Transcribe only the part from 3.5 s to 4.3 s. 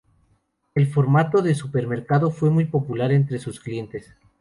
clientes.